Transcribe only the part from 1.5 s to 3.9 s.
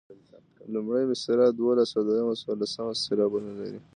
دولس او دویمه څوارلس سېلابونه لري.